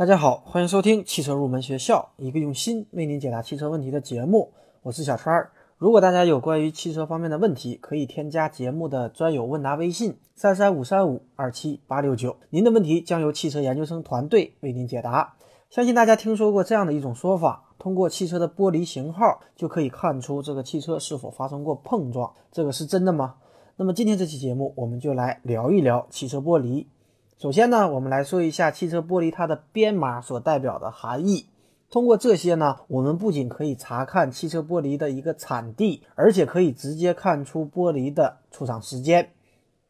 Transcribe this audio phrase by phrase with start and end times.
[0.00, 4.50] 大家好，欢迎收听汽车入门学校，一个用心为您解答汽车问题的节目。
[4.80, 5.52] 我是小川儿。
[5.76, 15.34] 如果大家有关于汽车方面的问题，可以添加节目的专有问答微信三三五三五二七八六九，您的问题将由汽车研究生团队为您解答。
[15.68, 22.32] 相信大家听说过这样的一种说法：通过汽车的玻璃型号就可以看出这个汽车是否发生过碰撞。
[22.50, 23.34] 这个是真的吗？
[23.76, 26.86] 那么今天这期节目，我们就来聊一聊汽车玻璃。
[27.40, 31.46] 首先呢，我们来说一下汽车玻璃它的编码所代表的含义。
[31.90, 39.30] 通过这些呢，我们不仅可以查看汽车玻璃的一个产地，而且可以直接看出玻璃的出厂时间。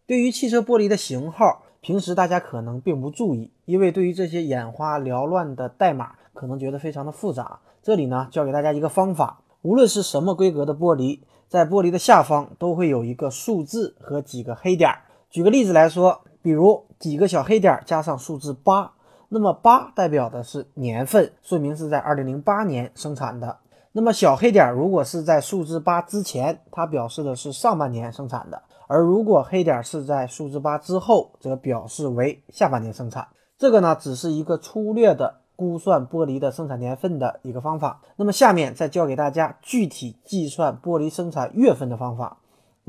[0.06, 7.58] 对于汽车玻璃的型号，平时大家可能并不注意，因为对于这些眼花缭乱的代码，可能觉得非常的复杂。
[7.82, 15.00] 这里呢，教给大家一个方法：无论是什么规格的玻璃，在玻璃的下方都会有一个数字和几个黑点儿。
[15.28, 16.20] 举个例子来说。
[16.42, 18.92] 比如几个小黑点加上数字八，
[19.30, 23.56] 那么八代表的是年份，说明是在二零零八年生产的。
[23.92, 33.26] 那么小黑点如果是在数字八之前，它表示的是上半年生产的；而如果黑点是在数字八之后，则表示为下半年生产。
[33.56, 38.02] 这个呢，只是一个粗略的估算玻璃的生产年份的一个方法。
[38.16, 42.36] 那么下面再教给大家具体计算玻璃生产月份的方法。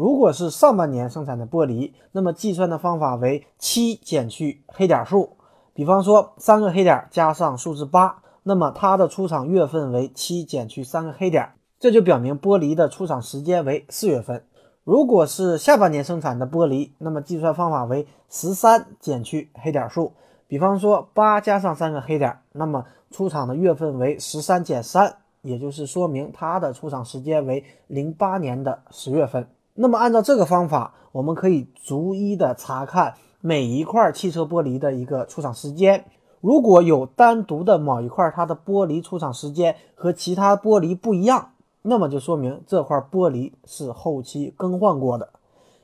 [0.01, 5.37] 如果是上半年生产的玻璃，那么计算的方法为七减去黑点数。
[5.75, 14.43] 比方说，三个黑点加上数字八，那么它的出厂月份为七减去三个黑点，这就表明玻璃的出厂时间为四月份。
[14.83, 20.13] 如果是下半年生产的玻璃，那么计算方法为十三减去黑点数。
[20.47, 29.47] 比方说，八加上三个黑点，那么出厂的月份为十三减三，也就是说明它的出厂时间为零八年的十月份。
[29.73, 36.05] 那么按照这个方法，我们可以逐一的查看每一块汽车玻璃的一个出厂时间。
[36.41, 41.51] 如果有单独的某一块它的玻璃出厂时间和其他玻璃不一样，
[41.83, 45.29] 那么就说明这块玻璃是后期更换过的，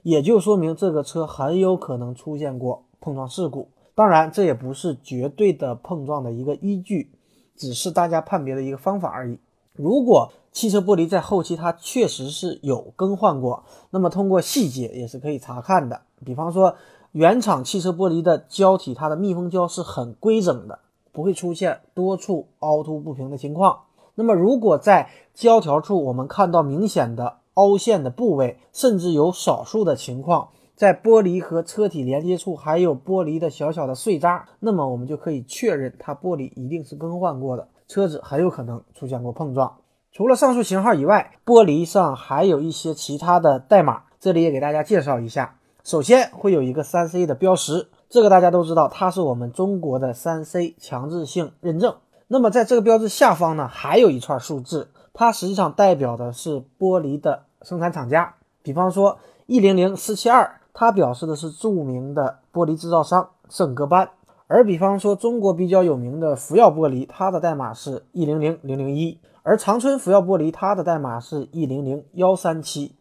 [0.02, 3.69] 也就说明这个车很有可能出现过碰撞事故。
[3.94, 7.12] 当然，这也不是绝对的碰撞的一个依据，
[7.56, 9.40] 只是大家判别的一个方法而已。
[9.74, 16.01] 如果汽车玻璃在后期它确实是有更换过，那么通过细节也是可以查看的。
[16.25, 16.73] 比方说，
[17.12, 20.79] 原厂汽车玻璃的胶体，它的密封胶是很规整的，
[21.12, 23.81] 不会出现多处凹凸不平的情况。
[24.16, 37.68] 那么如果在胶条处我们看到明显的凹陷的部位，甚至有少数的情况在玻璃和车体连接处还有玻璃的小小的碎渣，那么我们就可以确认它玻璃一定是更换过的。
[37.88, 39.72] 车子很有可能出现过碰撞。
[40.12, 45.56] 除了上述型号以外，玻璃上还有一些其他的代码，这里也给大家介绍一下。
[45.84, 51.95] 首先会有一个三 C 的标识，这个大家都知道，它是我们中国的三 C 强制性认证。
[52.28, 58.35] 那么在这个标志下方呢，还有一串数字，它实际上代表的是玻璃的生产厂家。
[58.63, 64.09] 比方说一零零四七二，它表示的是著名的玻璃制造商圣戈班。
[64.47, 72.97] 而比方说，中国比较有名的福耀玻璃，它的代码是一零零零零一；而长春福耀玻璃，它的代码是 E 零零幺三七。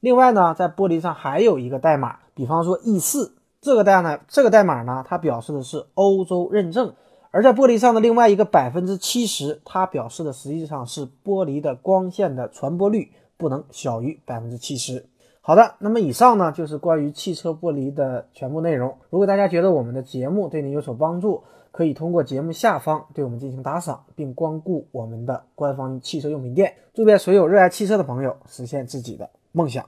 [0.00, 6.92] 另外呢，在玻璃上还有一个代码，比方说 E 四这个代呢，这个代码呢，它表示的是欧洲认证。
[7.30, 15.06] 而在玻璃上的另外一个百分之七十，它表示的实际上是玻璃的光线的传播率不能小于百分之七十。
[15.46, 18.96] 好的，那么以上呢就是关于汽车玻璃的全部内容。
[19.10, 26.72] 如果大家觉得我们的节目对您有所帮助，可以通过节目下方对我们进行打赏，并光顾我们的官方汽车用品店。
[26.94, 29.84] 祝愿所有热爱汽车的朋友实现自己的梦想。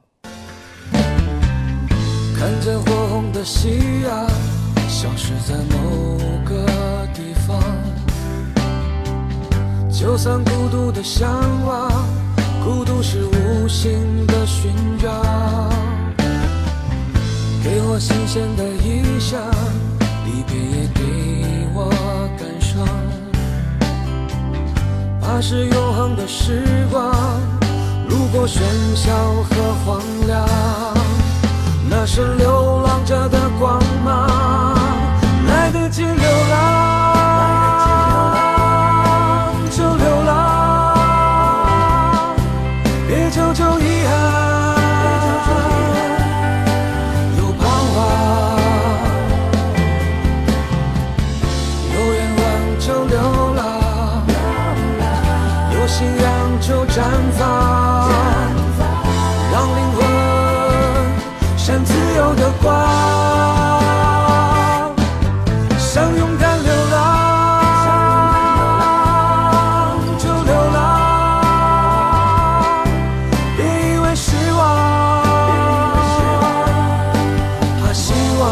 [2.39, 4.29] 看见火红的夕阳，
[4.91, 6.67] 消失在某个
[7.15, 7.59] 地方。
[9.91, 11.31] 就算孤独的向
[11.65, 11.91] 往，
[12.67, 15.09] 孤独是无形的勋章。
[17.63, 19.41] 给我新鲜的印象，
[20.25, 21.05] 离别也给
[21.73, 21.89] 我
[22.37, 22.85] 感伤。
[25.21, 27.15] 怕是永恒的时光，
[28.09, 28.59] 路过喧
[28.97, 29.15] 嚣
[29.45, 30.36] 和荒凉，
[56.67, 57.01] 就绽
[57.39, 58.07] 放。
[59.53, 59.99] 让灵魂
[61.57, 62.67] 闪自由的光
[65.79, 66.97] 想勇敢流浪
[70.19, 70.79] 就流浪
[73.57, 74.61] 别以为失望
[77.81, 78.45] 怕希望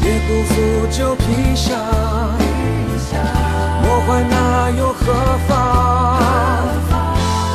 [0.00, 0.54] 别辜负
[0.90, 1.68] 就披上
[3.82, 5.12] 魔幻那又何
[5.48, 6.20] 妨？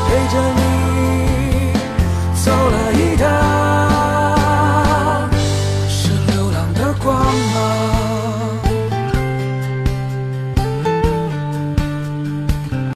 [0.07, 0.64] 陪着你。